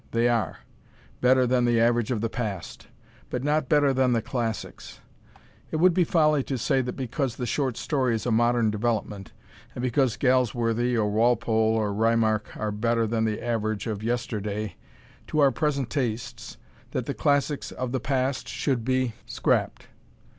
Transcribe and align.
They 0.09 0.27
are 0.27 0.57
better 1.21 1.45
than 1.45 1.65
the 1.65 1.79
average 1.79 2.09
of 2.09 2.21
the 2.21 2.27
past 2.29 2.87
but 3.29 3.43
not 3.43 3.69
better 3.69 3.93
than 3.93 4.13
the 4.13 4.21
classics. 4.23 4.99
It 5.69 5.75
would 5.75 5.93
be 5.93 6.03
folly 6.03 6.41
to 6.45 6.57
say 6.57 6.81
that 6.81 6.95
because 6.95 7.35
the 7.35 7.45
short 7.45 7.77
story 7.77 8.15
is 8.15 8.25
a 8.25 8.31
modern 8.31 8.71
development, 8.71 9.31
and 9.75 9.83
because 9.83 10.17
Galsworthy 10.17 10.95
or 10.97 11.11
Walpole 11.11 11.75
or 11.75 11.93
Reimarch 11.93 12.57
are 12.57 12.71
better 12.71 13.05
than 13.05 13.25
the 13.25 13.45
average 13.45 13.85
of 13.85 14.01
yesterday, 14.01 14.75
to 15.27 15.37
our 15.37 15.51
present 15.51 15.91
tastes, 15.91 16.57
that 16.93 17.05
the 17.05 17.13
classics 17.13 17.71
of 17.71 17.91
the 17.91 17.99
past 17.99 18.47
should 18.49 18.83
be 18.83 19.13
scrapped. 19.27 19.87